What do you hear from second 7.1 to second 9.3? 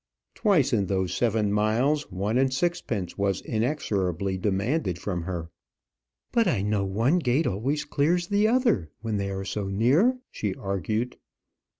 gate always clears the other, when they